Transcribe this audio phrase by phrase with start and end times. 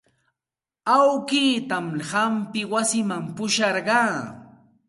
[0.95, 4.13] Awkiitan hampina wasiman pusharqaa.